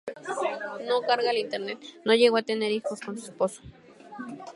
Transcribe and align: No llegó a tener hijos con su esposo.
No 2.05 2.15
llegó 2.15 2.37
a 2.37 2.41
tener 2.41 2.71
hijos 2.71 2.99
con 3.01 3.19
su 3.19 3.25
esposo. 3.25 3.61